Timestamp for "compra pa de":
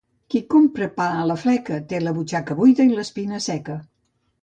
0.53-1.35